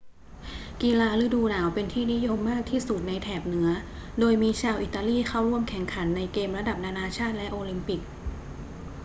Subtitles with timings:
[0.83, 3.69] กีฬาฤดูหนาวเป็นที่นิยมมากที่สุดในแถบเหนือ
[4.19, 8.01] โดยมีชาวอิตาลีเข้าร่วมแข่งขันในเกมระดับนานาชาติและโอลิมปิก